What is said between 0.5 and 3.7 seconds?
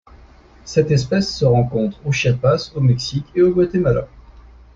Cette espèce se rencontre au Chiapas au Mexique et au